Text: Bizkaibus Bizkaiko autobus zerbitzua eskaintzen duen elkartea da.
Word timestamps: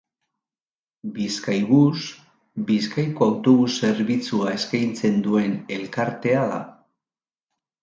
Bizkaibus 1.17 2.05
Bizkaiko 2.71 3.27
autobus 3.33 3.77
zerbitzua 3.83 4.57
eskaintzen 4.57 5.23
duen 5.29 5.57
elkartea 5.79 6.49
da. 6.57 6.61